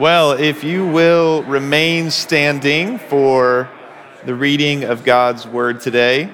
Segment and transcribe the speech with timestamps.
[0.00, 3.68] Well, if you will remain standing for
[4.24, 6.32] the reading of God's word today.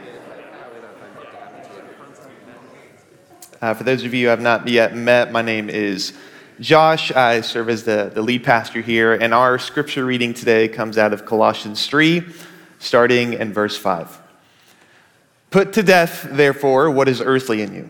[3.60, 6.12] Uh, for those of you who have not yet met, my name is
[6.60, 7.10] Josh.
[7.10, 11.12] I serve as the, the lead pastor here, and our scripture reading today comes out
[11.12, 12.22] of Colossians 3,
[12.78, 14.16] starting in verse 5.
[15.50, 17.88] Put to death, therefore, what is earthly in you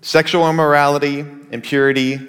[0.00, 2.28] sexual immorality, impurity,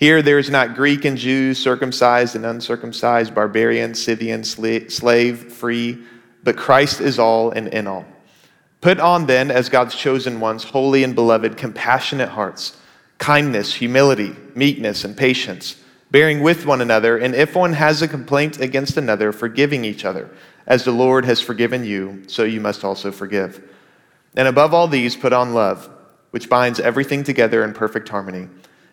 [0.00, 5.98] Here there is not Greek and Jew, circumcised and uncircumcised, barbarian, Scythian, slave, free,
[6.42, 8.06] but Christ is all and in all.
[8.80, 12.78] Put on then, as God's chosen ones, holy and beloved, compassionate hearts,
[13.18, 15.76] kindness, humility, meekness, and patience,
[16.10, 20.30] bearing with one another, and if one has a complaint against another, forgiving each other.
[20.66, 23.62] As the Lord has forgiven you, so you must also forgive.
[24.34, 25.90] And above all these, put on love,
[26.30, 28.48] which binds everything together in perfect harmony.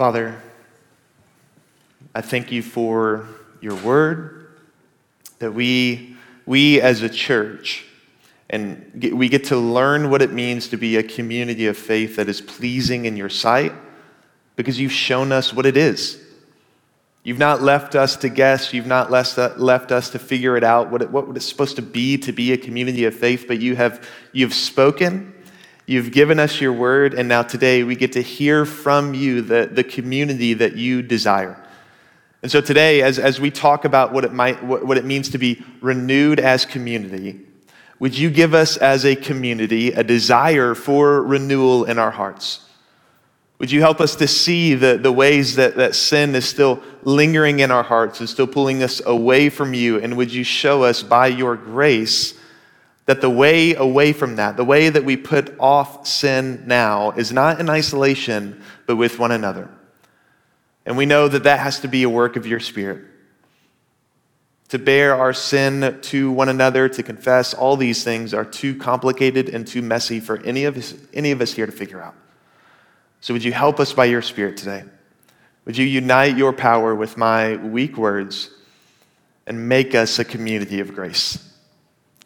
[0.00, 0.40] Father,
[2.14, 3.28] I thank you for
[3.60, 4.46] your word,
[5.40, 7.84] that we, we as a church,
[8.48, 12.30] and we get to learn what it means to be a community of faith that
[12.30, 13.74] is pleasing in your sight
[14.56, 16.18] because you've shown us what it is.
[17.22, 18.72] You've not left us to guess.
[18.72, 21.82] You've not uh, left, us to figure it out, what, it, what it's supposed to
[21.82, 25.34] be to be a community of faith, but you have you've spoken,
[25.90, 29.68] you've given us your word, and now today we get to hear from you the,
[29.72, 31.60] the community that you desire.
[32.42, 35.30] And so today, as, as we talk about what it, might, what, what it means
[35.30, 37.40] to be renewed as community,
[37.98, 42.64] would you give us as a community a desire for renewal in our hearts?
[43.58, 47.58] Would you help us to see the, the ways that, that sin is still lingering
[47.58, 49.98] in our hearts and still pulling us away from you?
[49.98, 52.39] And would you show us by your grace
[53.06, 57.32] that the way away from that, the way that we put off sin now, is
[57.32, 59.68] not in isolation, but with one another?
[60.86, 63.04] And we know that that has to be a work of your Spirit.
[64.68, 69.48] To bear our sin to one another, to confess, all these things are too complicated
[69.48, 72.14] and too messy for any of us, any of us here to figure out.
[73.20, 74.84] So, would you help us by your Spirit today?
[75.64, 78.50] Would you unite your power with my weak words
[79.46, 81.49] and make us a community of grace?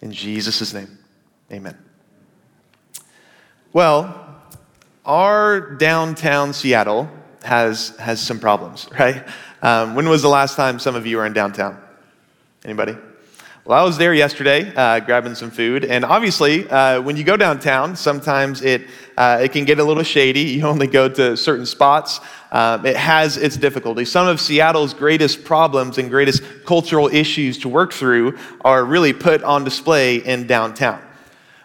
[0.05, 0.99] In Jesus' name,
[1.51, 1.79] amen.
[3.73, 4.37] Well,
[5.07, 7.09] our downtown Seattle
[7.43, 9.27] has, has some problems, right?
[9.63, 11.81] Um, when was the last time some of you were in downtown?
[12.67, 12.99] Anybody?
[13.67, 17.35] Well, I was there yesterday uh, grabbing some food, and obviously, uh, when you go
[17.35, 18.83] downtown, sometimes it,
[19.17, 20.41] uh, it can get a little shady.
[20.55, 22.21] You only go to certain spots.
[22.53, 24.11] Um, it has its difficulties.
[24.11, 29.43] Some of Seattle's greatest problems and greatest cultural issues to work through are really put
[29.43, 31.01] on display in downtown.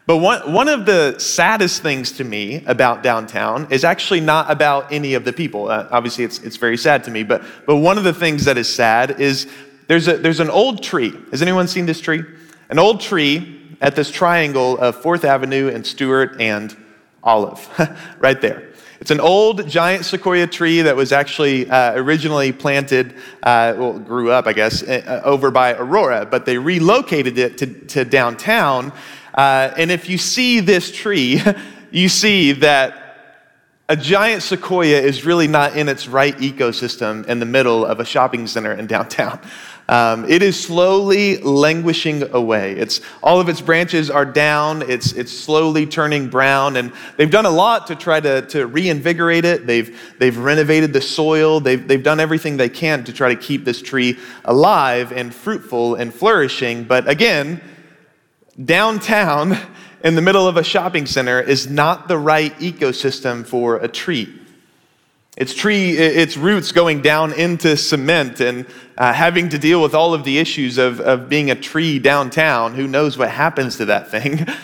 [0.06, 4.92] But one, one of the saddest things to me about downtown is actually not about
[4.92, 5.70] any of the people.
[5.70, 8.58] Uh, obviously, it's, it's very sad to me, but, but one of the things that
[8.58, 9.48] is sad is
[9.90, 11.14] there's, a, there's an old tree.
[11.32, 12.24] Has anyone seen this tree?
[12.70, 16.74] An old tree at this triangle of 4th Avenue and Stewart and
[17.22, 17.68] Olive,
[18.20, 18.72] right there.
[19.02, 24.32] It's an old giant sequoia tree that was actually uh, originally planted, uh, well, grew
[24.32, 28.94] up, I guess, uh, over by Aurora, but they relocated it to, to downtown
[29.34, 31.42] uh, and if you see this tree,
[31.92, 33.06] you see that
[33.88, 38.06] a giant sequoia is really not in its right ecosystem in the middle of a
[38.06, 39.40] shopping center in downtown.
[39.90, 42.74] Um, it is slowly languishing away.
[42.74, 44.84] It's, all of its branches are down.
[44.84, 46.78] It's, it's slowly turning brown.
[46.78, 49.66] And they've done a lot to try to, to reinvigorate it.
[49.66, 51.60] They've, they've renovated the soil.
[51.60, 55.96] They've, they've done everything they can to try to keep this tree alive and fruitful
[55.96, 56.84] and flourishing.
[56.84, 57.60] But again,
[58.64, 59.58] downtown
[60.04, 64.40] in the middle of a shopping center is not the right ecosystem for a tree.
[65.40, 70.14] Its tree, its roots going down into cement and uh, having to deal with all
[70.14, 72.76] of the issues of, of being a tree downtown.
[72.76, 74.46] Who knows what happens to that thing?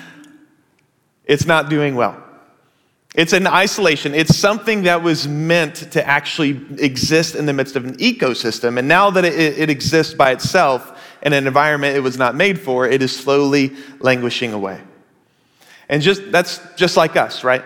[1.27, 2.23] It's not doing well.
[3.15, 4.13] It's an isolation.
[4.13, 8.77] It's something that was meant to actually exist in the midst of an ecosystem.
[8.77, 12.59] And now that it, it exists by itself in an environment it was not made
[12.59, 14.79] for, it is slowly languishing away.
[15.89, 17.63] And just that's just like us, right?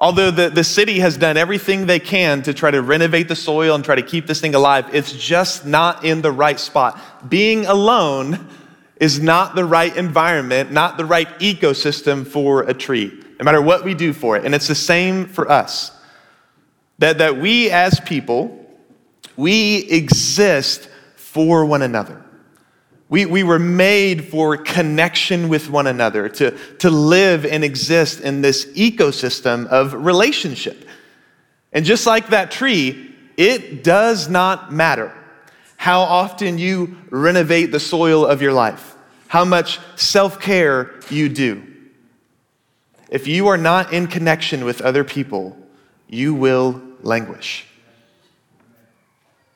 [0.00, 3.74] Although the, the city has done everything they can to try to renovate the soil
[3.74, 7.00] and try to keep this thing alive, it's just not in the right spot.
[7.28, 8.48] Being alone
[9.00, 13.84] is not the right environment, not the right ecosystem for a tree, no matter what
[13.84, 14.44] we do for it.
[14.44, 15.90] And it's the same for us.
[16.98, 18.66] That, that we as people,
[19.36, 22.24] we exist for one another.
[23.08, 28.42] We, we were made for connection with one another, to, to live and exist in
[28.42, 30.86] this ecosystem of relationship.
[31.72, 35.14] And just like that tree, it does not matter
[35.76, 38.96] how often you renovate the soil of your life,
[39.28, 41.62] how much self care you do.
[43.08, 45.56] If you are not in connection with other people,
[46.08, 47.66] you will languish.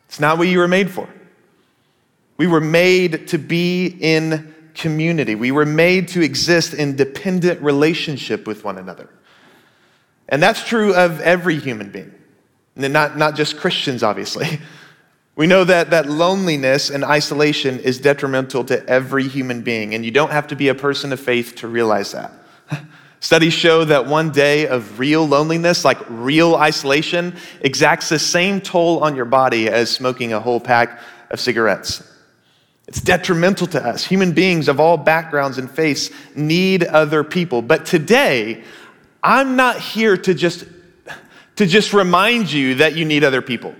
[0.08, 1.08] It's not what you were made for.
[2.42, 5.36] We were made to be in community.
[5.36, 9.08] We were made to exist in dependent relationship with one another.
[10.28, 12.12] And that's true of every human being,
[12.74, 14.58] not, not just Christians, obviously.
[15.36, 20.10] We know that, that loneliness and isolation is detrimental to every human being, and you
[20.10, 22.32] don't have to be a person of faith to realize that.
[23.20, 29.02] Studies show that one day of real loneliness, like real isolation, exacts the same toll
[29.02, 31.00] on your body as smoking a whole pack
[31.30, 32.11] of cigarettes.
[32.92, 34.04] It's detrimental to us.
[34.04, 37.62] Human beings of all backgrounds and faiths need other people.
[37.62, 38.62] But today,
[39.22, 40.66] I'm not here to just,
[41.56, 43.74] to just remind you that you need other people.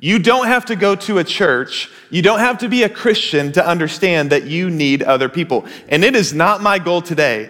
[0.00, 1.90] You don't have to go to a church.
[2.10, 5.64] You don't have to be a Christian to understand that you need other people.
[5.88, 7.48] And it is not my goal today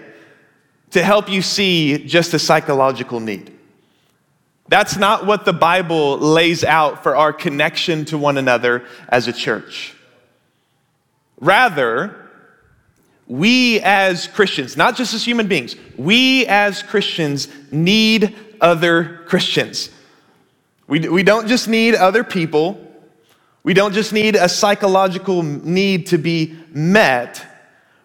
[0.92, 3.58] to help you see just a psychological need.
[4.68, 9.32] That's not what the Bible lays out for our connection to one another as a
[9.32, 9.96] church.
[11.42, 12.30] Rather,
[13.26, 19.90] we as Christians, not just as human beings, we as Christians need other Christians.
[20.86, 22.80] We, we don't just need other people,
[23.64, 27.44] we don't just need a psychological need to be met.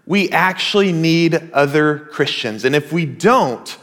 [0.08, 2.66] We actually need other Christians.
[2.66, 3.78] And if we don't,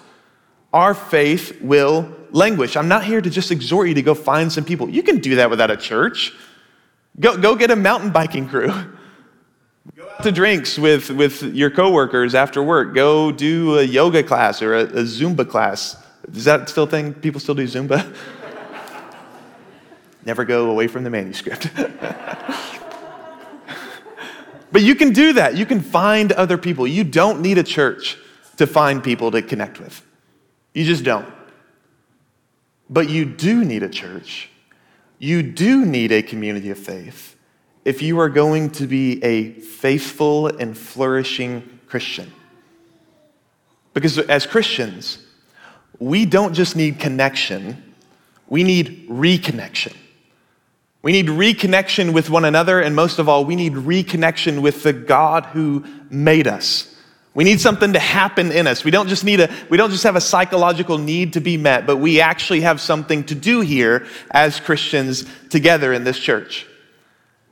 [0.73, 2.77] our faith will languish.
[2.77, 4.89] I'm not here to just exhort you to go find some people.
[4.89, 6.33] You can do that without a church.
[7.21, 8.73] Go, go get a mountain biking crew.
[10.23, 12.95] To drinks with, with your coworkers after work.
[12.95, 15.97] Go do a yoga class or a, a Zumba class.
[16.33, 17.13] Is that still thing?
[17.13, 18.15] People still do Zumba?
[20.25, 21.69] Never go away from the manuscript.
[24.73, 25.57] but you can do that.
[25.57, 26.87] You can find other people.
[26.87, 28.17] You don't need a church
[28.57, 30.03] to find people to connect with.
[30.73, 31.27] You just don't.
[32.89, 34.51] But you do need a church.
[35.19, 37.34] You do need a community of faith
[37.85, 42.33] if you are going to be a faithful and flourishing Christian.
[43.93, 45.19] Because as Christians,
[45.99, 47.95] we don't just need connection,
[48.49, 49.95] we need reconnection.
[51.03, 54.95] We need reconnection with one another, and most of all, we need reconnection with the
[54.95, 56.97] God who made us.
[57.35, 58.85] We need something to happen in us.
[58.85, 61.85] We don't just need a we don't just have a psychological need to be met,
[61.85, 66.67] but we actually have something to do here as Christians together in this church.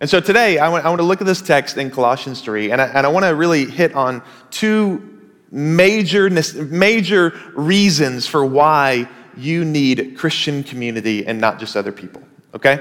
[0.02, 2.72] And so today, I want, I want to look at this text in Colossians 3,
[2.72, 9.08] and I, and I want to really hit on two major, major reasons for why
[9.36, 12.20] you need Christian community and not just other people.
[12.52, 12.78] Okay?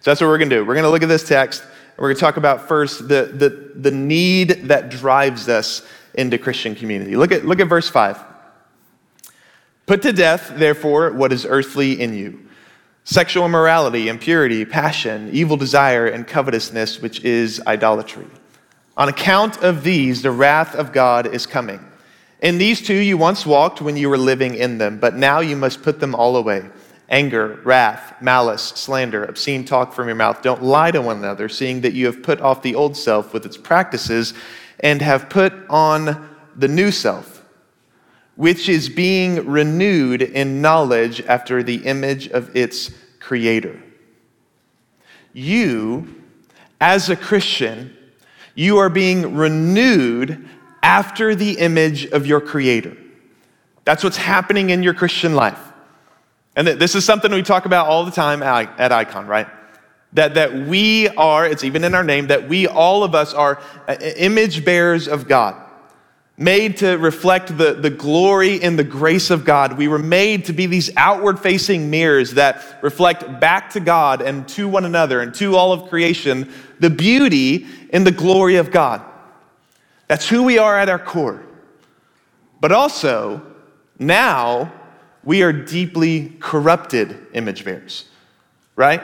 [0.00, 0.64] So that's what we're going to do.
[0.64, 1.60] We're going to look at this text.
[1.60, 6.38] And we're going to talk about first the, the, the need that drives us into
[6.38, 7.14] Christian community.
[7.14, 8.18] Look at, look at verse 5.
[9.84, 12.43] Put to death, therefore, what is earthly in you
[13.04, 18.26] sexual immorality, impurity, passion, evil desire, and covetousness, which is idolatry.
[18.96, 21.80] On account of these, the wrath of God is coming.
[22.40, 25.56] In these two you once walked when you were living in them, but now you
[25.56, 26.68] must put them all away
[27.10, 30.40] anger, wrath, malice, slander, obscene talk from your mouth.
[30.42, 33.44] Don't lie to one another, seeing that you have put off the old self with
[33.44, 34.32] its practices
[34.80, 37.33] and have put on the new self,
[38.36, 43.80] which is being renewed in knowledge after the image of its creator.
[45.32, 46.22] You,
[46.80, 47.96] as a Christian,
[48.54, 50.48] you are being renewed
[50.82, 52.96] after the image of your creator.
[53.84, 55.58] That's what's happening in your Christian life.
[56.56, 59.48] And this is something we talk about all the time at Icon, right?
[60.12, 63.60] That, that we are, it's even in our name, that we, all of us, are
[63.88, 65.60] uh, image bearers of God,
[66.36, 69.78] made to reflect the, the glory and the grace of God.
[69.78, 74.48] We were made to be these outward facing mirrors that reflect back to God and
[74.48, 79.02] to one another and to all of creation the beauty and the glory of God.
[80.08, 81.44] That's who we are at our core.
[82.60, 83.42] But also,
[83.98, 84.72] now
[85.22, 88.06] we are deeply corrupted image bearers,
[88.74, 89.02] right?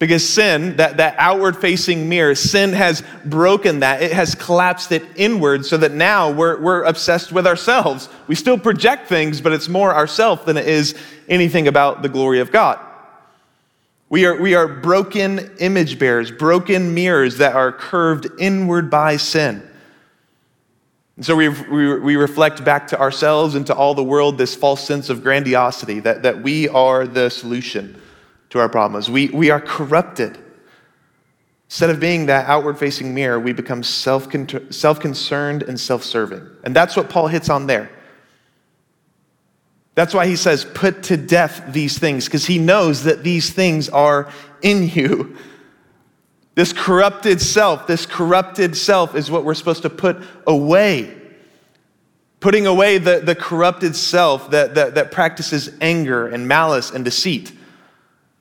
[0.00, 4.02] Because sin, that, that outward facing mirror, sin has broken that.
[4.02, 8.08] It has collapsed it inward so that now we're, we're obsessed with ourselves.
[8.26, 10.94] We still project things, but it's more ourself than it is
[11.28, 12.80] anything about the glory of God.
[14.08, 19.68] We are, we are broken image bearers, broken mirrors that are curved inward by sin.
[21.16, 24.54] And so we, we, we reflect back to ourselves and to all the world this
[24.54, 28.00] false sense of grandiosity that, that we are the solution
[28.50, 29.10] to our problems.
[29.10, 30.38] We, we are corrupted.
[31.66, 36.46] Instead of being that outward facing mirror, we become self concerned and self serving.
[36.64, 37.90] And that's what Paul hits on there.
[39.94, 43.88] That's why he says, put to death these things, because he knows that these things
[43.88, 45.36] are in you.
[46.54, 51.16] This corrupted self, this corrupted self is what we're supposed to put away.
[52.40, 57.52] Putting away the, the corrupted self that, that, that practices anger and malice and deceit.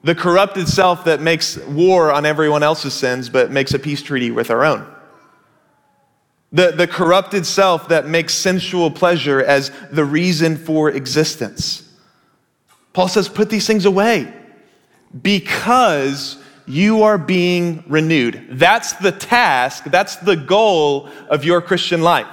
[0.03, 4.31] The corrupted self that makes war on everyone else's sins but makes a peace treaty
[4.31, 4.87] with our own.
[6.51, 11.85] The, the corrupted self that makes sensual pleasure as the reason for existence.
[12.93, 14.33] Paul says, put these things away
[15.21, 18.47] because you are being renewed.
[18.51, 22.27] That's the task, that's the goal of your Christian life.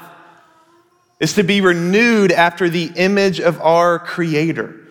[1.18, 4.85] Is to be renewed after the image of our creator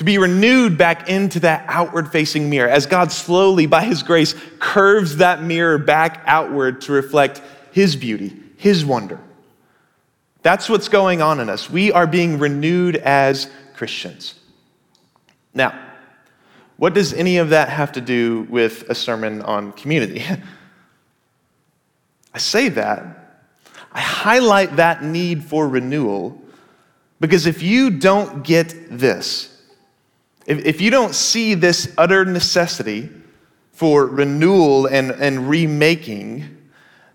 [0.00, 4.34] to be renewed back into that outward facing mirror as God slowly, by His grace,
[4.58, 9.20] curves that mirror back outward to reflect His beauty, His wonder.
[10.40, 11.68] That's what's going on in us.
[11.68, 14.40] We are being renewed as Christians.
[15.52, 15.78] Now,
[16.78, 20.24] what does any of that have to do with a sermon on community?
[22.32, 23.44] I say that,
[23.92, 26.40] I highlight that need for renewal
[27.20, 29.49] because if you don't get this,
[30.50, 33.08] if, if you don't see this utter necessity
[33.70, 36.56] for renewal and, and remaking,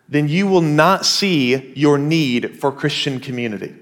[0.08, 3.76] then you will not see your need for Christian community.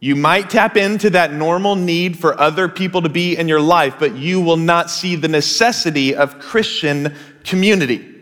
[0.00, 3.94] You might tap into that normal need for other people to be in your life,
[4.00, 7.14] but you will not see the necessity of Christian
[7.44, 8.12] community.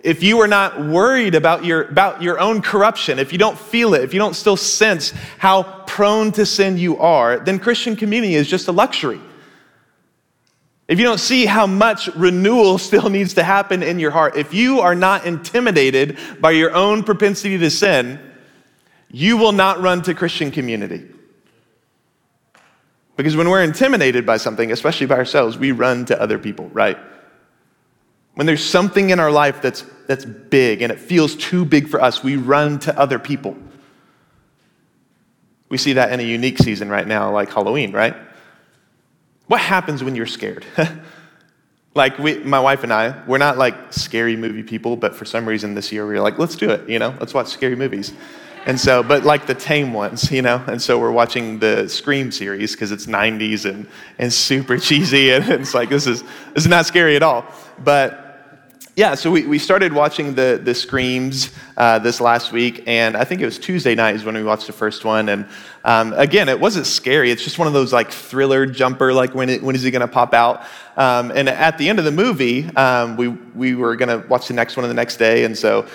[0.00, 3.94] If you are not worried about your, about your own corruption, if you don't feel
[3.94, 8.34] it, if you don't still sense how prone to sin you are, then Christian community
[8.34, 9.20] is just a luxury.
[10.86, 14.52] If you don't see how much renewal still needs to happen in your heart, if
[14.52, 18.20] you are not intimidated by your own propensity to sin,
[19.10, 21.06] you will not run to Christian community.
[23.16, 26.98] Because when we're intimidated by something, especially by ourselves, we run to other people, right?
[28.34, 32.02] When there's something in our life that's, that's big and it feels too big for
[32.02, 33.56] us, we run to other people.
[35.68, 38.16] We see that in a unique season right now, like Halloween, right?
[39.46, 40.64] What happens when you're scared?
[41.94, 45.46] like we, my wife and I, we're not like scary movie people, but for some
[45.46, 48.12] reason this year we were like, let's do it, you know, let's watch scary movies.
[48.66, 52.32] And so, but like the tame ones, you know, and so we're watching the Scream
[52.32, 53.86] series because it's 90s and,
[54.18, 56.22] and super cheesy, and it's like this is
[56.54, 57.44] this is not scary at all.
[57.80, 58.23] But
[58.96, 63.24] yeah, so we, we started watching the, the Screams uh, this last week, and I
[63.24, 65.28] think it was Tuesday night is when we watched the first one.
[65.28, 65.46] And
[65.84, 67.32] um, again, it wasn't scary.
[67.32, 70.00] It's just one of those like thriller jumper, like when, it, when is he going
[70.00, 70.62] to pop out?
[70.96, 74.46] Um, and at the end of the movie, um, we, we were going to watch
[74.46, 75.42] the next one the next day.
[75.42, 75.88] And so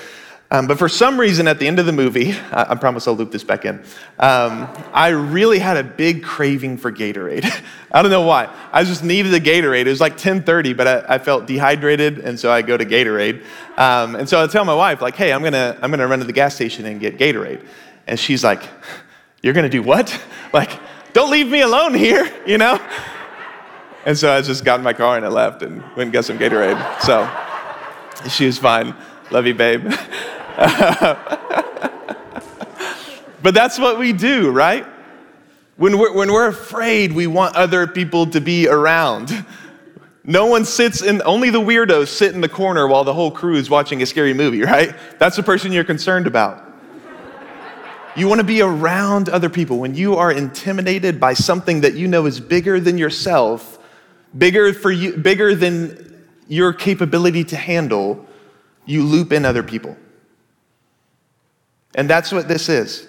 [0.51, 3.15] um, but for some reason, at the end of the movie, I, I promise I'll
[3.15, 3.75] loop this back in,
[4.17, 7.45] um, I really had a big craving for Gatorade.
[7.91, 8.51] I don't know why.
[8.71, 9.85] I just needed a Gatorade.
[9.85, 13.43] It was like 10:30, but I, I felt dehydrated, and so I go to Gatorade.
[13.77, 16.25] Um, and so I tell my wife, like, "Hey, I'm gonna I'm gonna run to
[16.25, 17.63] the gas station and get Gatorade,"
[18.07, 18.63] and she's like,
[19.43, 20.19] "You're gonna do what?
[20.51, 20.79] Like,
[21.13, 22.81] don't leave me alone here, you know?"
[24.03, 26.25] And so I just got in my car and I left and went and got
[26.25, 27.01] some Gatorade.
[27.01, 27.29] So
[28.29, 28.95] she was fine.
[29.29, 29.93] Love you, babe.
[33.41, 34.85] but that's what we do, right?
[35.77, 39.45] When we're, when we're afraid, we want other people to be around.
[40.25, 43.55] No one sits in, only the weirdos sit in the corner while the whole crew
[43.55, 44.93] is watching a scary movie, right?
[45.17, 46.65] That's the person you're concerned about.
[48.17, 49.79] You want to be around other people.
[49.79, 53.79] When you are intimidated by something that you know is bigger than yourself,
[54.37, 58.25] bigger for you, bigger than your capability to handle,
[58.85, 59.95] you loop in other people.
[61.96, 63.08] And that's what this is.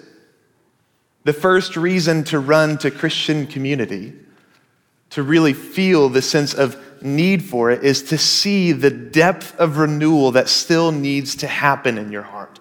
[1.23, 4.13] The first reason to run to Christian community,
[5.11, 9.77] to really feel the sense of need for it, is to see the depth of
[9.77, 12.59] renewal that still needs to happen in your heart.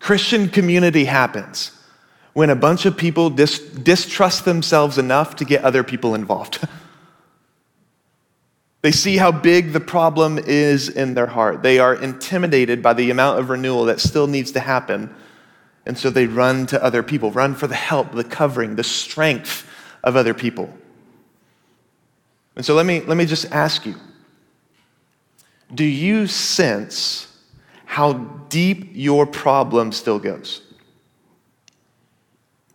[0.00, 1.72] Christian community happens
[2.34, 6.66] when a bunch of people dis- distrust themselves enough to get other people involved.
[8.82, 11.62] they see how big the problem is in their heart.
[11.62, 15.14] They are intimidated by the amount of renewal that still needs to happen.
[15.86, 19.68] And so they run to other people, run for the help, the covering, the strength
[20.04, 20.72] of other people.
[22.54, 23.96] And so let me, let me just ask you
[25.74, 27.26] do you sense
[27.86, 28.12] how
[28.48, 30.62] deep your problem still goes.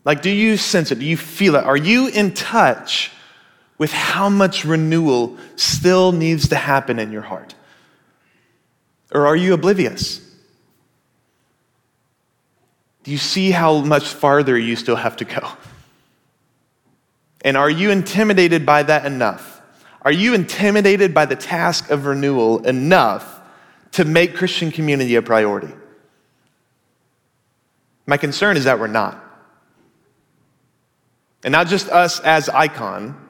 [0.04, 1.00] Like, do you sense it?
[1.00, 1.64] Do you feel it?
[1.64, 3.12] Are you in touch
[3.82, 7.56] with how much renewal still needs to happen in your heart?
[9.12, 10.22] Or are you oblivious?
[13.02, 15.50] Do you see how much farther you still have to go?
[17.44, 19.60] And are you intimidated by that enough?
[20.04, 23.42] Are you intimidated by the task of renewal enough
[23.94, 25.74] to make Christian community a priority.
[28.06, 29.18] My concern is that we're not.
[31.44, 33.30] And not just us as icon.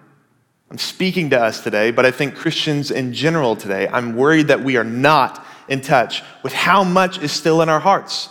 [0.72, 4.64] I'm speaking to us today, but I think Christians in general today, I'm worried that
[4.64, 8.30] we are not in touch with how much is still in our hearts.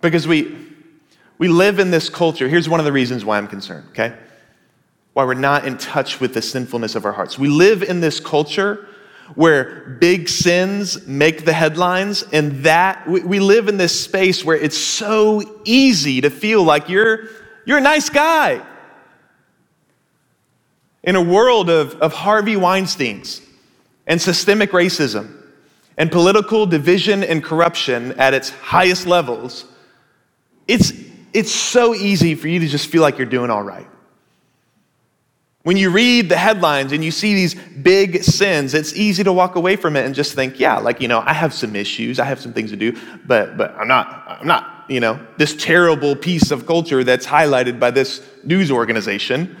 [0.00, 0.56] Because we,
[1.38, 2.48] we live in this culture.
[2.48, 4.16] Here's one of the reasons why I'm concerned, okay?
[5.12, 7.38] Why we're not in touch with the sinfulness of our hearts.
[7.38, 8.88] We live in this culture
[9.36, 14.76] where big sins make the headlines, and that we live in this space where it's
[14.76, 17.28] so easy to feel like you're,
[17.64, 18.60] you're a nice guy.
[21.06, 23.40] In a world of, of Harvey Weinsteins
[24.08, 25.32] and systemic racism
[25.96, 29.64] and political division and corruption at its highest levels,
[30.66, 30.92] it's,
[31.32, 33.86] it's so easy for you to just feel like you're doing all right.
[35.62, 39.56] When you read the headlines and you see these big sins, it's easy to walk
[39.56, 42.24] away from it and just think, yeah, like, you know, I have some issues, I
[42.24, 46.14] have some things to do, but, but I'm not, I'm not, you know, this terrible
[46.14, 49.56] piece of culture that's highlighted by this news organization.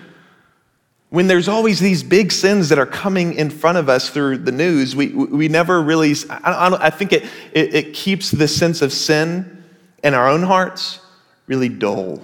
[1.10, 4.52] When there's always these big sins that are coming in front of us through the
[4.52, 8.92] news, we, we never really, I, I, think it, it, it keeps the sense of
[8.92, 9.64] sin
[10.02, 11.00] in our own hearts
[11.46, 12.20] really dull,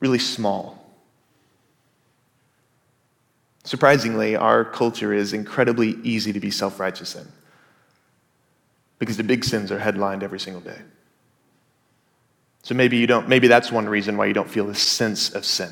[0.00, 0.76] really small.
[3.64, 7.26] Surprisingly, our culture is incredibly easy to be self righteous in
[8.98, 10.78] because the big sins are headlined every single day.
[12.62, 15.44] So maybe you don't, maybe that's one reason why you don't feel a sense of
[15.44, 15.70] sin,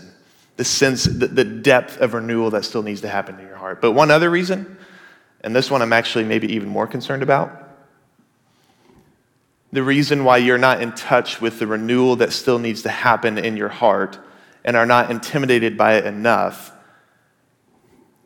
[0.56, 3.80] the sense, the, the depth of renewal that still needs to happen in your heart.
[3.80, 4.76] But one other reason,
[5.40, 7.60] and this one I'm actually maybe even more concerned about,
[9.72, 13.38] the reason why you're not in touch with the renewal that still needs to happen
[13.38, 14.18] in your heart
[14.64, 16.72] and are not intimidated by it enough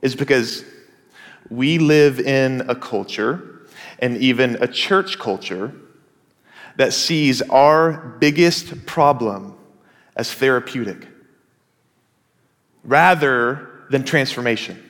[0.03, 0.65] is because
[1.49, 3.67] we live in a culture
[3.99, 5.73] and even a church culture
[6.77, 9.57] that sees our biggest problem
[10.15, 11.09] as therapeutic
[12.89, 14.83] rather than transformation.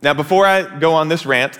[0.00, 1.58] Now, before I go on this rant,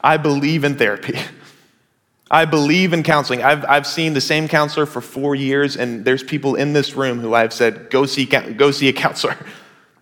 [0.00, 1.18] I believe in therapy.
[2.30, 3.42] I believe in counseling.
[3.42, 7.20] I've, I've seen the same counselor for four years, and there's people in this room
[7.20, 9.36] who I've said, go see, go see a counselor.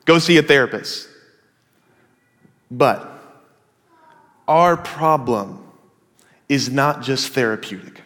[0.04, 1.08] Go see a therapist.
[2.72, 3.08] But
[4.48, 5.64] our problem
[6.48, 8.02] is not just therapeutic.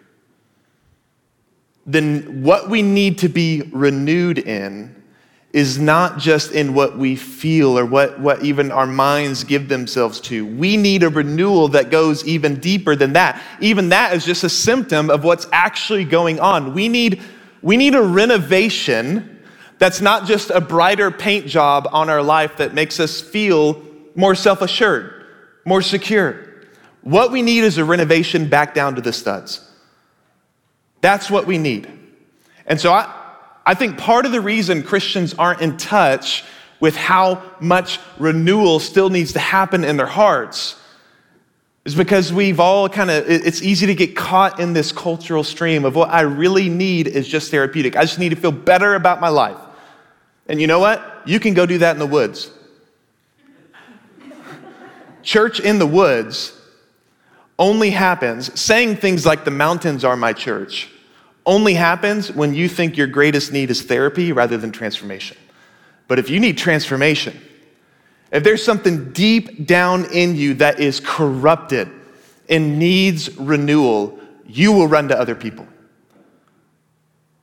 [1.87, 4.96] Then what we need to be renewed in
[5.57, 10.21] is not just in what we feel or what, what even our minds give themselves
[10.21, 10.45] to.
[10.45, 13.43] We need a renewal that goes even deeper than that.
[13.63, 16.75] Even that is just a symptom of what's actually going on.
[16.75, 17.23] We need,
[17.63, 19.43] we need a renovation
[19.79, 23.83] that's not just a brighter paint job on our life that makes us feel
[24.15, 25.25] more self assured,
[25.65, 26.67] more secure.
[27.01, 29.67] What we need is a renovation back down to the studs.
[31.01, 31.89] That's what we need.
[32.67, 33.26] And so I,
[33.67, 36.45] I think part of the reason Christians aren't in touch
[36.79, 40.81] with how much renewal still needs to happen in their hearts
[41.85, 45.85] is because we've all kind of, it's easy to get caught in this cultural stream
[45.85, 47.97] of what I really need is just therapeutic.
[47.97, 49.59] I just need to feel better about my life.
[50.49, 51.23] And you know what?
[51.27, 52.51] You can go do that in the woods.
[55.23, 56.61] Church in the woods
[57.59, 60.91] only happens, saying things like the mountains are my church,
[61.47, 65.37] only happens when you think your greatest need is therapy rather than transformation.
[66.09, 67.41] But if you need transformation,
[68.33, 71.89] if there's something deep down in you that is corrupted
[72.49, 75.67] and needs renewal, you will run to other people.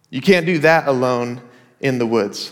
[0.09, 1.41] You can't do that alone
[1.79, 2.51] in the woods.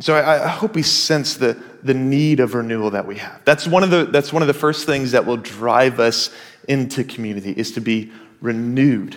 [0.00, 3.44] So I, I, hope we sense the, the need of renewal that we have.
[3.44, 6.34] That's one, of the, that's one of the first things that will drive us
[6.66, 8.10] into community is to be
[8.44, 9.16] renewed.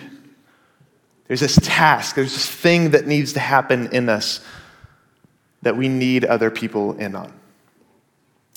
[1.26, 4.40] There's this task, there's this thing that needs to happen in us
[5.62, 7.32] that we need other people in on.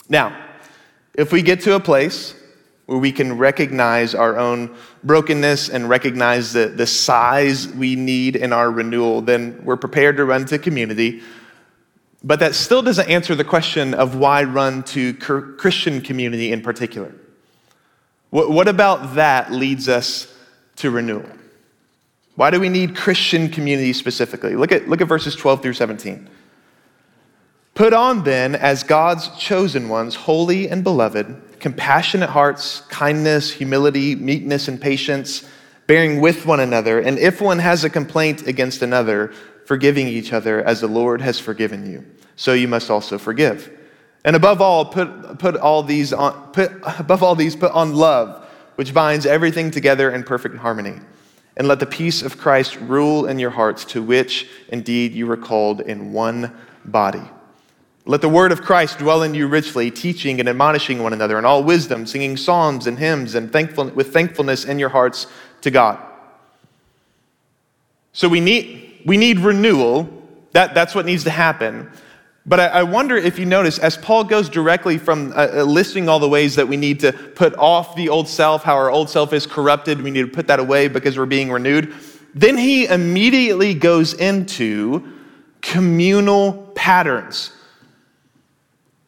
[0.07, 0.35] Now,
[1.13, 2.33] if we get to a place
[2.85, 8.53] where we can recognize our own brokenness and recognize the, the size we need in
[8.53, 11.21] our renewal, then we're prepared to run to community
[12.23, 17.13] but that still doesn't answer the question of why run to Christian community in particular.
[18.29, 20.30] What about that leads us
[20.81, 21.29] to renewal?
[22.35, 24.55] Why do we need Christian community specifically?
[24.55, 26.29] Look at, look at verses 12 through 17.
[27.73, 34.67] Put on then, as God's chosen ones, holy and beloved, compassionate hearts, kindness, humility, meekness,
[34.67, 35.47] and patience,
[35.87, 36.99] bearing with one another.
[36.99, 39.33] And if one has a complaint against another,
[39.65, 42.05] forgiving each other as the Lord has forgiven you.
[42.35, 43.71] So you must also forgive.
[44.25, 48.47] And above all, put, put all these on, put, above all these, put on love,
[48.81, 50.95] which binds everything together in perfect harmony.
[51.55, 55.37] And let the peace of Christ rule in your hearts, to which indeed you were
[55.37, 56.51] called in one
[56.83, 57.21] body.
[58.07, 61.45] Let the word of Christ dwell in you richly, teaching and admonishing one another in
[61.45, 65.27] all wisdom, singing psalms and hymns and thankful, with thankfulness in your hearts
[65.61, 65.99] to God.
[68.13, 70.09] So we need, we need renewal.
[70.53, 71.87] That, that's what needs to happen.
[72.45, 76.09] But I, I wonder if you notice, as Paul goes directly from uh, uh, listing
[76.09, 79.09] all the ways that we need to put off the old self, how our old
[79.09, 81.93] self is corrupted, we need to put that away because we're being renewed.
[82.33, 85.07] Then he immediately goes into
[85.61, 87.51] communal patterns.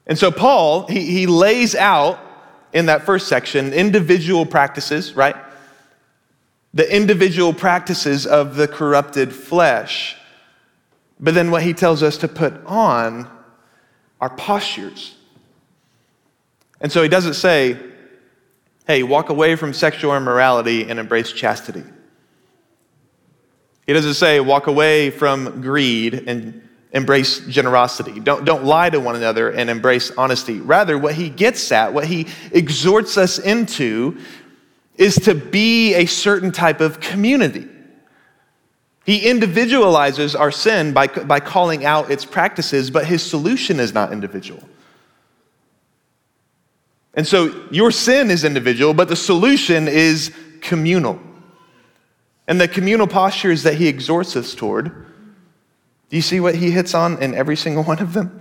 [0.05, 2.19] And so Paul, he, he lays out
[2.73, 5.35] in that first section individual practices, right?
[6.73, 10.17] the individual practices of the corrupted flesh.
[11.19, 13.29] But then what he tells us to put on
[14.19, 15.15] are postures.
[16.81, 17.77] And so he doesn't say,
[18.85, 21.83] hey, walk away from sexual immorality and embrace chastity.
[23.87, 28.19] He doesn't say, walk away from greed and embrace generosity.
[28.19, 30.59] Don't, don't lie to one another and embrace honesty.
[30.59, 34.17] Rather, what he gets at, what he exhorts us into,
[34.95, 37.67] is to be a certain type of community.
[39.05, 44.13] He individualizes our sin by, by calling out its practices, but his solution is not
[44.13, 44.63] individual.
[47.13, 51.19] And so your sin is individual, but the solution is communal.
[52.47, 54.85] And the communal postures that he exhorts us toward,
[56.09, 58.39] do you see what he hits on in every single one of them?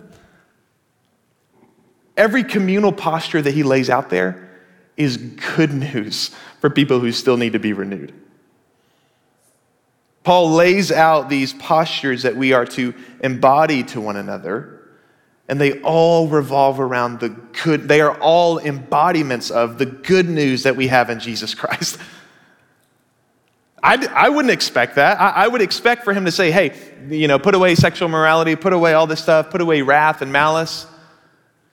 [2.17, 4.51] Every communal posture that he lays out there
[4.97, 8.13] is good news for people who still need to be renewed.
[10.25, 14.81] Paul lays out these postures that we are to embody to one another,
[15.49, 20.63] and they all revolve around the good, they are all embodiments of the good news
[20.63, 21.99] that we have in Jesus Christ.
[23.83, 25.21] I, I wouldn't expect that.
[25.21, 26.73] I, I would expect for him to say, hey,
[27.09, 30.33] you know, put away sexual morality, put away all this stuff, put away wrath and
[30.33, 30.87] malice,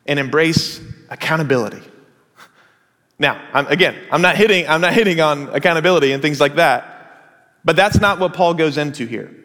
[0.07, 1.81] and embrace accountability.
[3.21, 6.98] Now, I'm, again, I'm not hitting, I'm not hitting on accountability and things like that,
[7.63, 9.35] but that's not what Paul goes into here.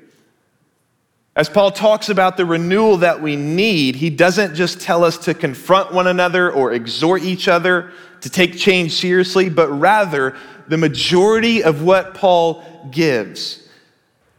[1.36, 5.34] As Paul talks about the renewal that we need, he doesn't just tell us to
[5.34, 10.36] confront one another or exhort each other to take change seriously, but rather
[10.68, 13.68] the majority of what Paul gives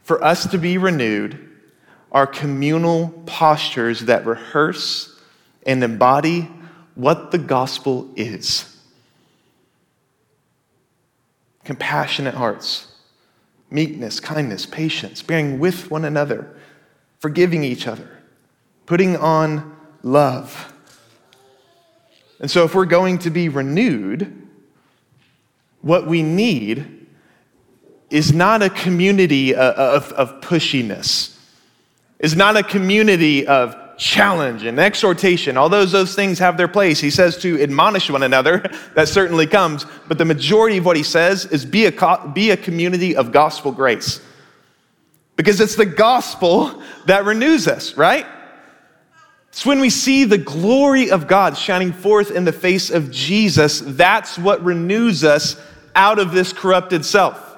[0.04, 1.38] for us to be renewed
[2.12, 5.20] are communal postures that rehearse
[5.66, 6.50] and embody
[6.96, 8.72] what the gospel is
[11.66, 12.88] compassionate hearts,
[13.76, 16.56] meekness, kindness, patience, bearing with one another,
[17.20, 18.10] forgiving each other,
[18.86, 20.74] putting on love.
[22.40, 24.48] And so, if we're going to be renewed,
[25.82, 27.06] what we need
[28.10, 31.38] is not a community uh, of, of, pushiness,
[32.20, 37.00] is not a community of challenge and exhortation, all those those things have their place,
[37.00, 38.60] he says to admonish one another.
[38.96, 39.86] that certainly comes.
[40.08, 43.72] But the majority of what he says is be a, be a community of gospel
[43.72, 44.22] grace.
[45.36, 48.26] Because it's the gospel that renews us, right?
[49.50, 53.82] It's when we see the glory of God shining forth in the face of Jesus,
[53.82, 55.56] that's what renews us
[55.96, 57.55] out of this corrupted self.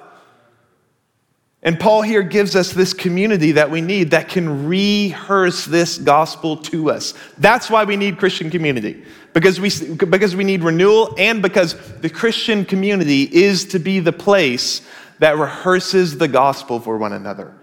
[1.68, 6.56] And Paul here gives us this community that we need that can rehearse this gospel
[6.56, 7.14] to us.
[7.40, 9.04] That's why we need Christian community.
[9.34, 14.14] Because we, because we need renewal and because the Christian community is to be the
[14.14, 14.80] place
[15.20, 17.54] that rehearses the gospel for one another.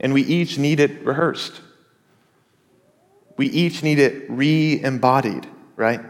[0.00, 1.60] And we each need it rehearsed.
[3.36, 6.00] We each need it re embodied, right?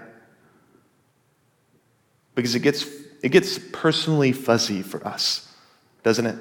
[2.37, 5.53] Because it gets, it gets personally fuzzy for us,
[6.03, 6.37] doesn't it?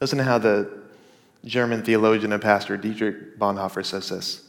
[0.00, 0.80] Doesn't how the
[1.44, 4.48] German theologian and pastor Dietrich Bonhoeffer says this?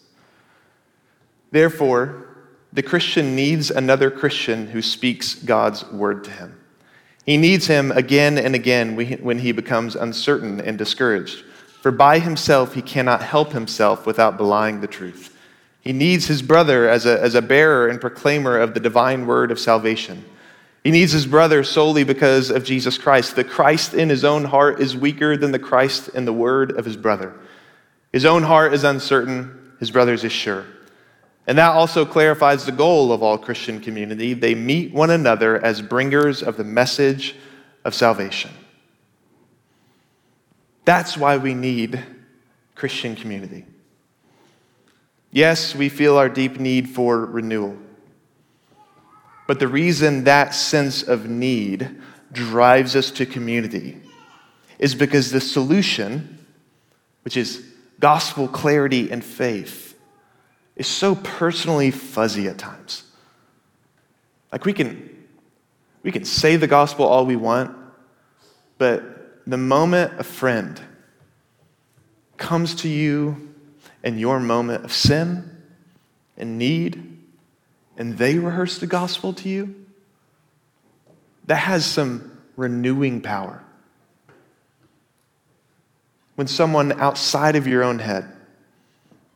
[1.51, 2.27] Therefore,
[2.71, 6.57] the Christian needs another Christian who speaks God's word to him.
[7.25, 11.43] He needs him again and again when he becomes uncertain and discouraged.
[11.81, 15.37] For by himself he cannot help himself without belying the truth.
[15.81, 19.51] He needs his brother as a, as a bearer and proclaimer of the divine word
[19.51, 20.23] of salvation.
[20.83, 23.35] He needs his brother solely because of Jesus Christ.
[23.35, 26.85] The Christ in his own heart is weaker than the Christ in the word of
[26.85, 27.33] his brother.
[28.11, 30.65] His own heart is uncertain, his brother's is sure.
[31.47, 34.33] And that also clarifies the goal of all Christian community.
[34.33, 37.35] They meet one another as bringers of the message
[37.83, 38.51] of salvation.
[40.85, 42.03] That's why we need
[42.75, 43.65] Christian community.
[45.31, 47.77] Yes, we feel our deep need for renewal.
[49.47, 54.01] But the reason that sense of need drives us to community
[54.77, 56.45] is because the solution,
[57.23, 57.65] which is
[57.99, 59.97] gospel clarity and faith,
[60.75, 63.03] is so personally fuzzy at times.
[64.51, 65.09] Like we can
[66.03, 67.77] we can say the gospel all we want,
[68.77, 70.81] but the moment a friend
[72.37, 73.50] comes to you
[74.03, 75.49] in your moment of sin
[76.37, 77.19] and need,
[77.97, 79.85] and they rehearse the gospel to you,
[81.45, 83.63] that has some renewing power.
[86.35, 88.31] When someone outside of your own head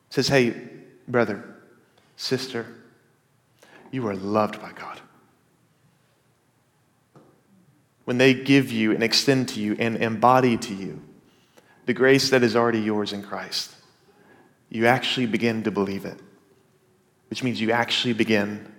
[0.09, 0.55] says, Hey,
[1.07, 1.43] brother,
[2.15, 2.65] sister,
[3.91, 4.99] you are loved by God.
[8.05, 11.01] When they give you and extend to you and embody to you
[11.85, 13.75] the grace that is already yours in Christ,
[14.69, 16.19] you actually begin to believe it,
[17.29, 18.71] which means you actually begin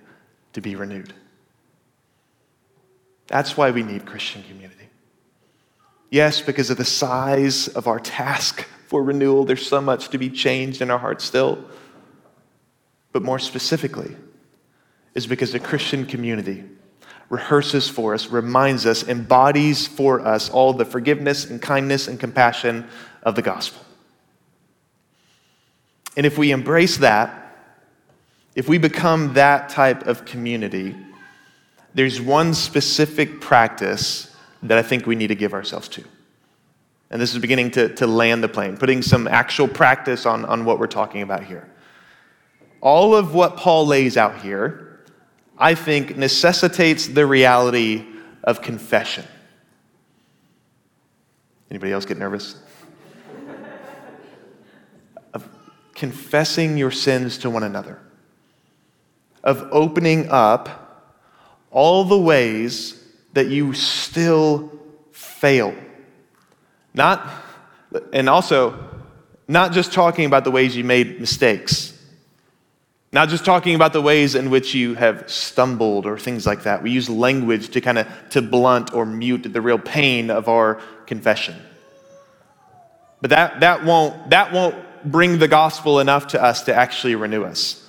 [0.53, 1.13] to be renewed.
[3.27, 4.89] That's why we need Christian community.
[6.11, 10.31] Yes, because of the size of our task for renewal, there's so much to be
[10.31, 11.65] changed in our hearts still
[13.17, 14.15] but more specifically,
[15.15, 16.65] is because the Christian community
[17.31, 22.87] rehearses for us, reminds us, embodies for us all the forgiveness and kindness and compassion
[23.23, 23.83] of the gospel.
[26.17, 27.43] And if we embrace that,
[28.55, 30.97] if we become that type of community,
[31.95, 36.05] there's one specific practice that I think we need to give ourselves to.
[37.11, 40.65] And this is beginning to, to land the plane, putting some actual practice on, on
[40.65, 41.71] what we're talking about here
[42.87, 45.01] all of what Paul lays out here,
[45.59, 48.07] I think, necessitates the reality
[48.45, 49.25] of confession.
[51.69, 52.57] Anybody else get nervous?
[55.35, 55.49] of
[55.97, 57.99] confessing your sins to one another,
[59.43, 61.13] of opening up
[61.73, 64.71] all the ways that you still
[65.11, 65.75] fail.
[66.95, 67.29] Not,
[68.13, 68.79] and also,
[69.49, 71.97] not just talking about the ways you made mistakes
[73.17, 76.83] not just talking about the ways in which you have stumbled or things like that.
[76.83, 80.75] We use language to kind of to blunt or mute the real pain of our
[81.07, 81.57] confession.
[83.23, 84.75] But that, that, won't, that won't
[85.07, 87.83] bring the gospel enough to us to actually renew us.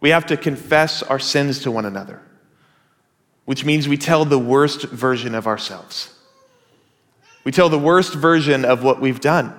[0.00, 2.22] We have to confess our sins to one another,
[3.44, 6.14] which means we tell the worst version of ourselves.
[7.44, 9.54] We tell the worst version of what we've done.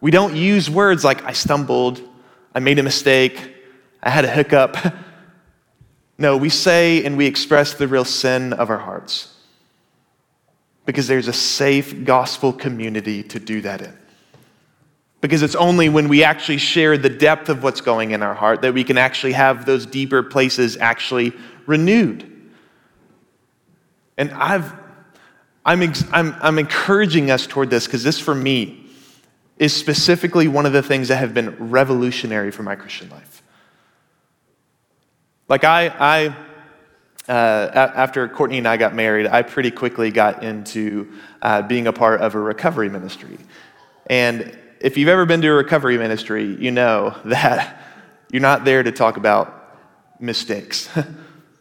[0.00, 2.00] We don't use words like, I stumbled,
[2.54, 3.54] I made a mistake,
[4.02, 4.76] I had a hiccup.
[6.20, 9.34] No, we say and we express the real sin of our hearts
[10.84, 13.96] because there's a safe gospel community to do that in.
[15.20, 18.62] Because it's only when we actually share the depth of what's going in our heart
[18.62, 21.32] that we can actually have those deeper places actually
[21.66, 22.26] renewed.
[24.16, 24.72] And I've,
[25.64, 28.86] I'm, I'm, I'm encouraging us toward this because this, for me,
[29.58, 33.42] is specifically one of the things that have been revolutionary for my Christian life.
[35.48, 36.36] Like, I, I
[37.30, 41.92] uh, after Courtney and I got married, I pretty quickly got into uh, being a
[41.92, 43.38] part of a recovery ministry.
[44.08, 47.80] And if you've ever been to a recovery ministry, you know that
[48.32, 49.78] you're not there to talk about
[50.18, 50.88] mistakes.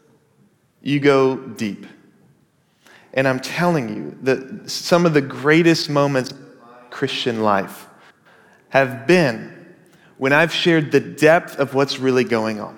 [0.82, 1.86] you go deep.
[3.14, 6.38] And I'm telling you that some of the greatest moments of
[6.90, 7.88] Christian life
[8.70, 9.56] have been
[10.18, 12.78] when I've shared the depth of what's really going on,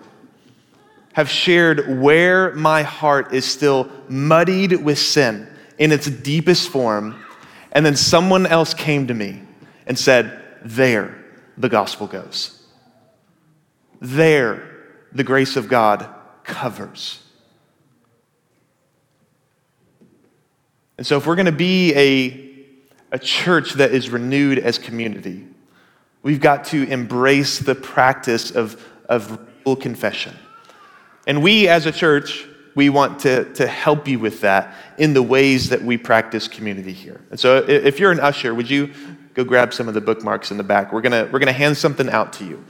[1.14, 7.26] have shared where my heart is still muddied with sin in its deepest form,
[7.72, 9.42] and then someone else came to me
[9.86, 11.24] and said, There
[11.58, 12.64] the gospel goes.
[14.00, 14.72] There
[15.12, 16.08] the grace of God
[16.44, 17.22] covers.
[20.98, 25.48] And so, if we're going to be a, a church that is renewed as community,
[26.22, 30.36] we've got to embrace the practice of, of real confession.
[31.26, 35.24] And we, as a church, we want to, to help you with that in the
[35.24, 37.22] ways that we practice community here.
[37.32, 38.94] And so, if you're an usher, would you
[39.34, 40.92] go grab some of the bookmarks in the back?
[40.92, 42.64] We're going we're gonna hand something out to you.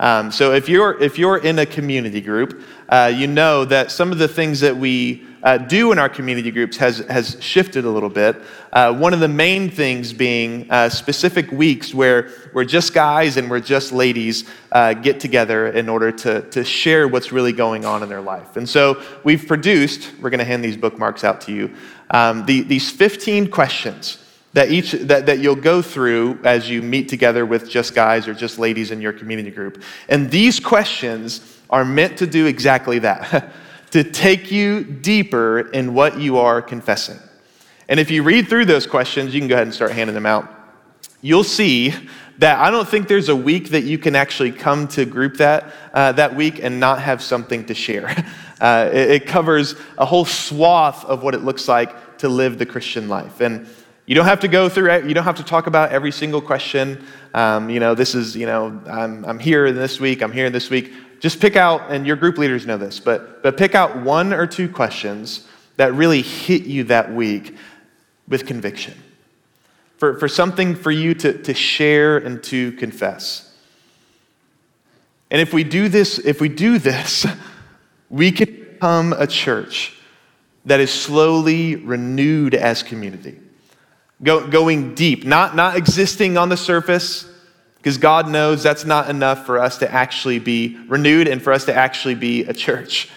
[0.00, 4.10] Um, so if you're, if you're in a community group, uh, you know that some
[4.10, 7.90] of the things that we uh, do in our community groups has, has shifted a
[7.90, 8.36] little bit.
[8.72, 13.48] Uh, one of the main things being uh, specific weeks where we're just guys and
[13.48, 18.02] we're just ladies uh, get together in order to, to share what's really going on
[18.02, 18.56] in their life.
[18.56, 21.72] And so we've produced, we're going to hand these bookmarks out to you,
[22.10, 24.23] um, the, these 15 questions
[24.54, 28.34] that each that, that you'll go through as you meet together with just guys or
[28.34, 29.82] just ladies in your community group.
[30.08, 33.52] And these questions are meant to do exactly that
[33.90, 37.18] to take you deeper in what you are confessing.
[37.88, 40.26] And if you read through those questions you can go ahead and start handing them
[40.26, 40.50] out.
[41.20, 41.94] You'll see
[42.38, 45.72] that i don't think there's a week that you can actually come to group that
[45.92, 48.14] uh, that week and not have something to share.
[48.60, 52.64] Uh, it, it covers a whole swath of what it looks like to live the
[52.64, 53.40] christian life.
[53.40, 53.66] And
[54.06, 55.06] you don't have to go through.
[55.06, 57.04] You don't have to talk about every single question.
[57.32, 60.68] Um, you know, this is, you know, I'm, I'm here this week, I'm here this
[60.68, 60.92] week.
[61.20, 64.46] Just pick out, and your group leaders know this, but, but pick out one or
[64.46, 67.56] two questions that really hit you that week
[68.28, 68.94] with conviction.
[69.96, 73.52] For, for something for you to, to share and to confess.
[75.30, 77.26] And if we do this, if we do this,
[78.10, 79.94] we can become a church
[80.66, 83.38] that is slowly renewed as community
[84.24, 87.30] Go, going deep, not, not existing on the surface,
[87.76, 91.66] because God knows that's not enough for us to actually be renewed and for us
[91.66, 93.10] to actually be a church.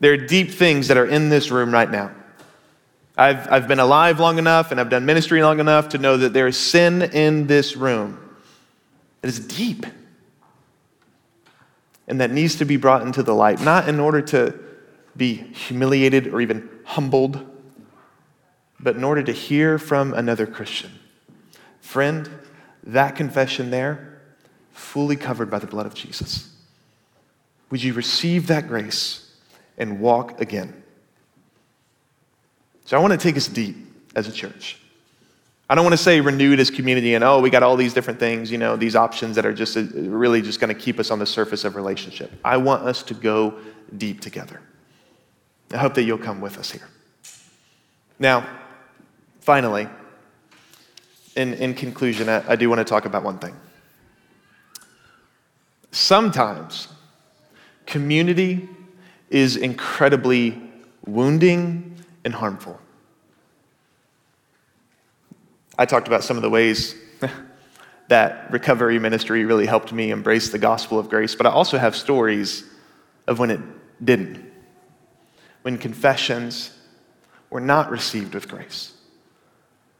[0.00, 2.10] There are deep things that are in this room right now.
[3.16, 6.32] I've, I've been alive long enough and I've done ministry long enough to know that
[6.32, 8.18] there is sin in this room
[9.22, 9.86] It is deep
[12.08, 14.58] and that needs to be brought into the light, not in order to
[15.16, 17.53] be humiliated or even humbled
[18.80, 20.90] but in order to hear from another Christian.
[21.80, 22.28] Friend,
[22.84, 24.20] that confession there,
[24.72, 26.50] fully covered by the blood of Jesus.
[27.70, 29.32] Would you receive that grace
[29.78, 30.82] and walk again?
[32.84, 33.76] So I want to take us deep
[34.14, 34.78] as a church.
[35.68, 38.20] I don't want to say renewed as community and oh, we got all these different
[38.20, 41.10] things, you know, these options that are just uh, really just going to keep us
[41.10, 42.30] on the surface of relationship.
[42.44, 43.58] I want us to go
[43.96, 44.60] deep together.
[45.72, 46.86] I hope that you'll come with us here.
[48.18, 48.46] Now,
[49.44, 49.86] Finally,
[51.36, 53.54] in, in conclusion, I, I do want to talk about one thing.
[55.92, 56.88] Sometimes
[57.84, 58.66] community
[59.28, 60.58] is incredibly
[61.04, 62.80] wounding and harmful.
[65.78, 66.94] I talked about some of the ways
[68.08, 71.94] that recovery ministry really helped me embrace the gospel of grace, but I also have
[71.94, 72.64] stories
[73.26, 73.60] of when it
[74.02, 74.42] didn't,
[75.60, 76.70] when confessions
[77.50, 78.93] were not received with grace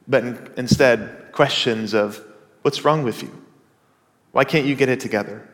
[0.07, 2.23] but in, instead questions of
[2.63, 3.43] what's wrong with you?
[4.33, 5.49] Why can't you get it together?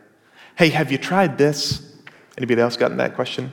[0.57, 1.97] Hey, have you tried this?
[2.37, 3.53] Anybody else gotten that question?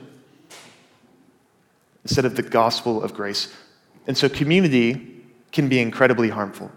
[2.04, 3.54] Instead of the gospel of grace.
[4.06, 6.70] And so community can be incredibly harmful.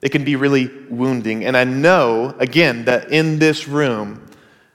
[0.00, 1.44] It can be really wounding.
[1.44, 4.26] And I know, again, that in this room,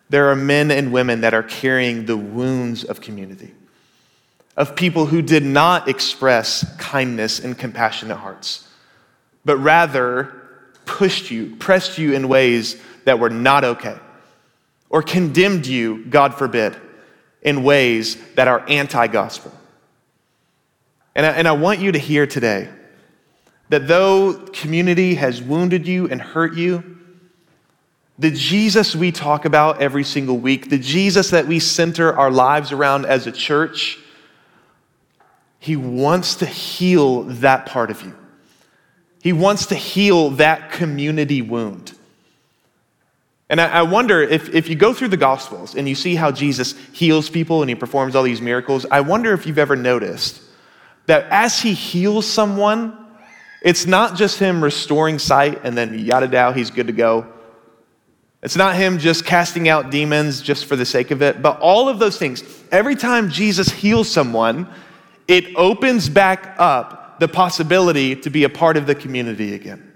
[0.10, 3.54] there are men and women that are carrying the wounds of community
[4.56, 8.68] of people who did not express kindness and compassionate hearts,
[9.44, 10.34] but rather
[10.86, 13.98] pushed you, pressed you in ways that were not okay,
[14.90, 16.76] or condemned you, God forbid,
[17.42, 19.52] in ways that are anti gospel.
[21.16, 22.70] And I, and I want you to hear today
[23.70, 26.98] that though community has wounded you and hurt you,
[28.20, 32.72] the Jesus we talk about every single week, the Jesus that we center our lives
[32.72, 33.98] around as a church,
[35.64, 38.14] he wants to heal that part of you.
[39.22, 41.94] He wants to heal that community wound.
[43.50, 46.34] And I, I wonder if, if you go through the Gospels and you see how
[46.34, 50.42] Jesus heals people and he performs all these miracles, I wonder if you've ever noticed
[51.06, 52.98] that as he heals someone,
[53.62, 57.26] it's not just him restoring sight and then yada dow, he's good to go.
[58.42, 61.88] It's not him just casting out demons just for the sake of it, but all
[61.88, 62.44] of those things.
[62.70, 64.68] Every time Jesus heals someone,
[65.28, 69.92] it opens back up the possibility to be a part of the community again.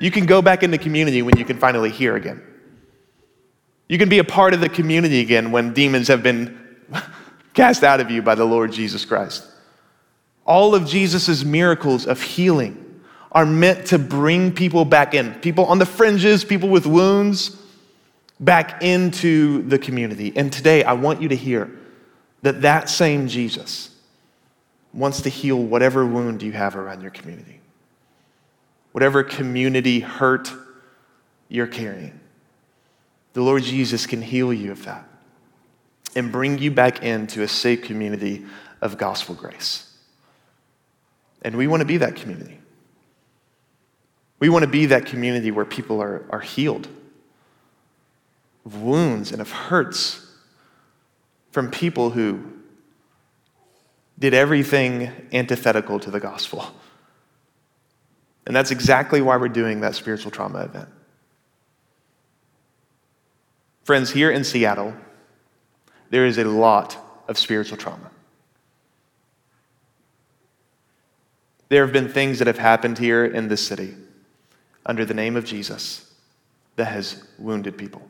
[0.00, 2.42] You can go back in the community when you can finally hear again.
[3.88, 6.58] You can be a part of the community again when demons have been
[7.54, 9.46] cast out of you by the Lord Jesus Christ.
[10.46, 13.02] All of Jesus' miracles of healing
[13.32, 17.59] are meant to bring people back in, people on the fringes, people with wounds,
[18.40, 20.32] back into the community.
[20.34, 21.70] And today, I want you to hear
[22.42, 23.94] that that same Jesus
[24.92, 27.60] wants to heal whatever wound you have around your community,
[28.92, 30.50] whatever community hurt
[31.48, 32.18] you're carrying.
[33.34, 35.06] The Lord Jesus can heal you of that
[36.16, 38.44] and bring you back into a safe community
[38.80, 39.86] of gospel grace.
[41.42, 42.58] And we want to be that community.
[44.40, 46.88] We want to be that community where people are, are healed
[48.64, 50.26] of wounds and of hurts
[51.50, 52.44] from people who
[54.18, 56.66] did everything antithetical to the gospel.
[58.46, 60.88] And that's exactly why we're doing that spiritual trauma event.
[63.84, 64.94] Friends, here in Seattle,
[66.10, 66.96] there is a lot
[67.28, 68.10] of spiritual trauma.
[71.68, 73.94] There have been things that have happened here in this city
[74.84, 76.12] under the name of Jesus
[76.76, 78.02] that has wounded people.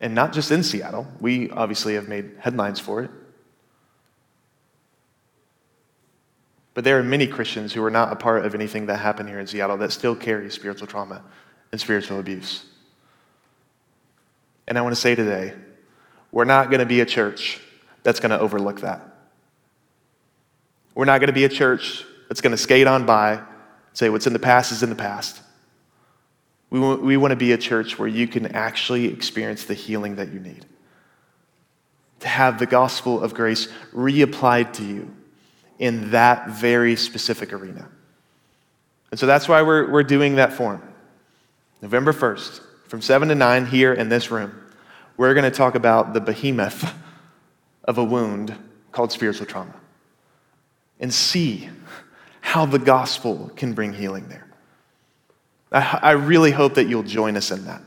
[0.00, 1.06] And not just in Seattle.
[1.20, 3.10] We obviously have made headlines for it.
[6.74, 9.40] But there are many Christians who are not a part of anything that happened here
[9.40, 11.22] in Seattle that still carry spiritual trauma
[11.72, 12.64] and spiritual abuse.
[14.68, 15.54] And I want to say today,
[16.30, 17.60] we're not going to be a church
[18.04, 19.02] that's going to overlook that.
[20.94, 23.42] We're not going to be a church that's going to skate on by,
[23.92, 25.40] say what's in the past is in the past.
[26.70, 30.16] We want, we want to be a church where you can actually experience the healing
[30.16, 30.66] that you need.
[32.20, 35.14] To have the gospel of grace reapplied to you
[35.78, 37.88] in that very specific arena.
[39.10, 40.82] And so that's why we're, we're doing that forum.
[41.80, 44.52] November 1st, from 7 to 9 here in this room,
[45.16, 46.92] we're going to talk about the behemoth
[47.84, 48.54] of a wound
[48.92, 49.74] called spiritual trauma
[51.00, 51.68] and see
[52.40, 54.47] how the gospel can bring healing there.
[55.72, 57.82] I, I really hope that you'll join us in that.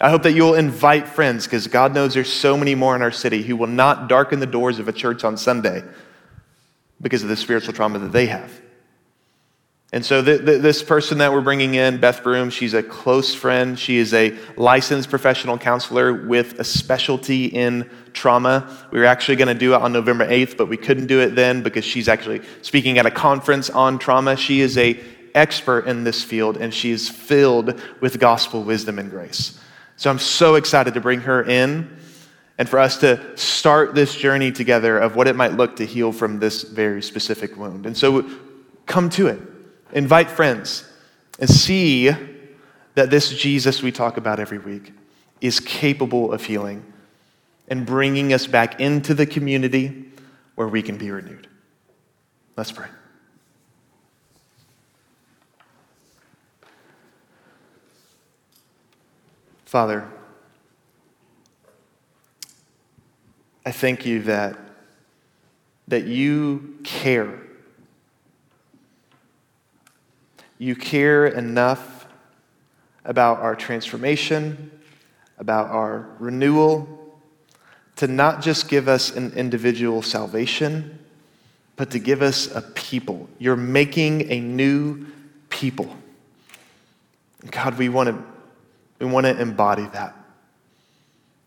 [0.00, 3.10] I hope that you'll invite friends because God knows there's so many more in our
[3.10, 5.82] city who will not darken the doors of a church on Sunday
[7.00, 8.60] because of the spiritual trauma that they have.
[9.90, 13.34] And so, the, the, this person that we're bringing in, Beth Broom, she's a close
[13.34, 13.78] friend.
[13.78, 18.70] She is a licensed professional counselor with a specialty in trauma.
[18.92, 21.34] We were actually going to do it on November 8th, but we couldn't do it
[21.34, 24.36] then because she's actually speaking at a conference on trauma.
[24.36, 25.00] She is a
[25.38, 29.58] expert in this field, and she is filled with gospel wisdom and grace.
[29.96, 31.96] So I'm so excited to bring her in
[32.58, 36.12] and for us to start this journey together of what it might look to heal
[36.12, 37.86] from this very specific wound.
[37.86, 38.28] And so
[38.86, 39.40] come to it
[39.92, 40.84] invite friends,
[41.38, 42.10] and see
[42.94, 44.92] that this Jesus we talk about every week
[45.40, 46.84] is capable of healing
[47.68, 50.04] and bringing us back into the community
[50.56, 51.46] where we can be renewed.
[52.56, 52.88] Let's pray.
[59.68, 60.08] Father,
[63.66, 64.58] I thank you that,
[65.88, 67.38] that you care
[70.58, 72.06] You care enough
[73.04, 74.72] about our transformation,
[75.38, 77.16] about our renewal,
[77.96, 80.98] to not just give us an individual salvation,
[81.76, 83.28] but to give us a people.
[83.38, 85.06] You're making a new
[85.48, 85.94] people.
[87.52, 88.24] God, we want to,
[88.98, 90.14] we want to embody that.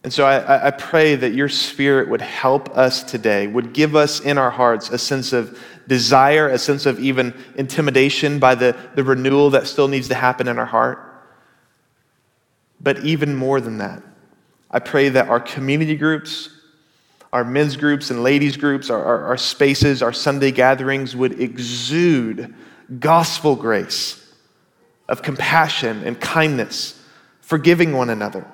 [0.03, 4.19] And so I, I pray that your spirit would help us today, would give us
[4.19, 9.03] in our hearts a sense of desire, a sense of even intimidation by the, the
[9.03, 11.07] renewal that still needs to happen in our heart.
[12.79, 14.01] But even more than that,
[14.71, 16.49] I pray that our community groups,
[17.31, 22.55] our men's groups and ladies' groups, our, our, our spaces, our Sunday gatherings would exude
[22.99, 24.17] gospel grace
[25.07, 27.00] of compassion and kindness,
[27.51, 28.47] forgiving one another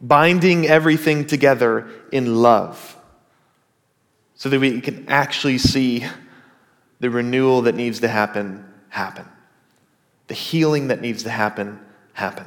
[0.00, 2.92] binding everything together in love.
[4.38, 6.06] so that we can actually see
[7.00, 9.26] the renewal that needs to happen happen,
[10.28, 11.80] the healing that needs to happen
[12.12, 12.46] happen.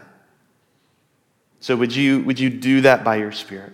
[1.60, 3.74] So, would you, would you do that by your Spirit?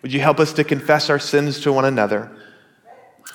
[0.00, 2.32] Would you help us to confess our sins to one another?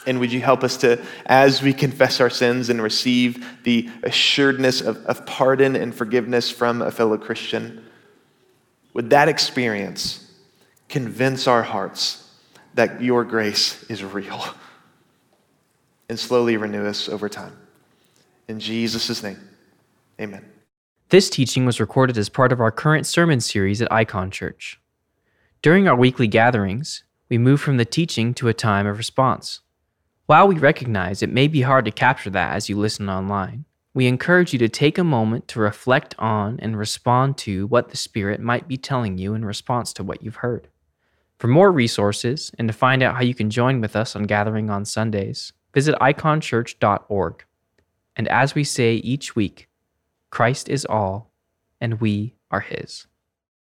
[0.08, 4.82] And would you help us to, as we confess our sins and receive the assuredness
[4.82, 7.86] of, of pardon and forgiveness from a fellow Christian,
[8.94, 10.32] would that experience
[10.88, 12.32] convince our hearts
[12.74, 14.44] that your grace is real
[16.10, 17.56] and slowly renew us over time?
[18.48, 19.38] In Jesus' name,
[20.20, 20.44] amen.
[21.10, 24.80] This teaching was recorded as part of our current sermon series at Icon Church.
[25.62, 29.62] During our weekly gatherings, we move from the teaching to a time of response.
[30.30, 33.66] While we recognize it may be hard to capture that as you listen online,
[33.96, 37.98] we encourage you to take a moment to reflect on and respond to what the
[37.98, 40.68] Spirit might be telling you in response to what you've heard.
[41.40, 44.70] For more resources and to find out how you can join with us on gathering
[44.70, 47.46] on Sundays, visit iconchurch.org.
[48.16, 49.68] And as we say each week,
[50.30, 51.32] Christ is all,
[51.82, 53.08] and we are His.